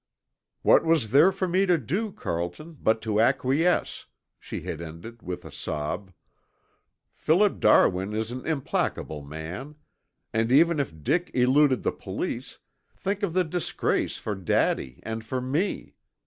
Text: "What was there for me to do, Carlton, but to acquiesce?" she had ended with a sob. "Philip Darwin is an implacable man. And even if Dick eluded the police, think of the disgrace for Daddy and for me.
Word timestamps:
"What 0.63 0.83
was 0.83 1.11
there 1.11 1.31
for 1.31 1.47
me 1.47 1.67
to 1.67 1.77
do, 1.77 2.11
Carlton, 2.11 2.75
but 2.81 3.03
to 3.03 3.21
acquiesce?" 3.21 4.07
she 4.39 4.61
had 4.61 4.81
ended 4.81 5.21
with 5.21 5.45
a 5.45 5.51
sob. 5.51 6.11
"Philip 7.13 7.59
Darwin 7.59 8.11
is 8.11 8.31
an 8.31 8.43
implacable 8.47 9.21
man. 9.21 9.75
And 10.33 10.51
even 10.51 10.79
if 10.79 11.03
Dick 11.03 11.29
eluded 11.35 11.83
the 11.83 11.91
police, 11.91 12.57
think 12.97 13.21
of 13.21 13.33
the 13.33 13.43
disgrace 13.43 14.17
for 14.17 14.33
Daddy 14.33 15.01
and 15.03 15.23
for 15.23 15.39
me. 15.39 15.93